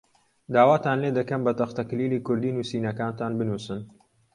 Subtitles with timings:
[0.53, 3.81] داواتان لێ دەکەم بە تەختەکلیلی کوردی نووسینەکانتان بنووسن.